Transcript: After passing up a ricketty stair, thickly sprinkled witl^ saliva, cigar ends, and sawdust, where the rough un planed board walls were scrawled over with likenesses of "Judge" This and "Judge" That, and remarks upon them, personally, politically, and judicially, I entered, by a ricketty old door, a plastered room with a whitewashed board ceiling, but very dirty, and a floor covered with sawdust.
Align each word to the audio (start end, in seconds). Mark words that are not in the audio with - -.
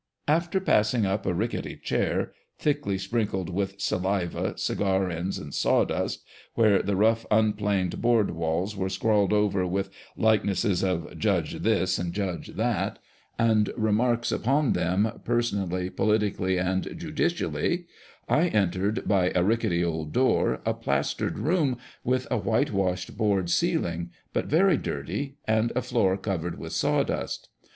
After 0.27 0.59
passing 0.59 1.05
up 1.05 1.27
a 1.27 1.33
ricketty 1.35 1.79
stair, 1.83 2.31
thickly 2.57 2.97
sprinkled 2.97 3.53
witl^ 3.53 3.79
saliva, 3.79 4.57
cigar 4.57 5.07
ends, 5.11 5.37
and 5.37 5.53
sawdust, 5.53 6.23
where 6.55 6.81
the 6.81 6.95
rough 6.95 7.23
un 7.29 7.53
planed 7.53 8.01
board 8.01 8.31
walls 8.31 8.75
were 8.75 8.89
scrawled 8.89 9.31
over 9.31 9.67
with 9.67 9.91
likenesses 10.17 10.83
of 10.83 11.15
"Judge" 11.19 11.61
This 11.61 11.99
and 11.99 12.13
"Judge" 12.13 12.47
That, 12.55 12.97
and 13.37 13.69
remarks 13.77 14.31
upon 14.31 14.73
them, 14.73 15.21
personally, 15.23 15.91
politically, 15.91 16.57
and 16.57 16.95
judicially, 16.97 17.85
I 18.27 18.47
entered, 18.47 19.07
by 19.07 19.31
a 19.35 19.43
ricketty 19.43 19.83
old 19.85 20.13
door, 20.13 20.61
a 20.65 20.73
plastered 20.73 21.37
room 21.37 21.77
with 22.03 22.25
a 22.31 22.39
whitewashed 22.39 23.15
board 23.15 23.51
ceiling, 23.51 24.09
but 24.33 24.47
very 24.47 24.77
dirty, 24.77 25.35
and 25.45 25.71
a 25.75 25.83
floor 25.83 26.17
covered 26.17 26.57
with 26.57 26.73
sawdust. 26.73 27.49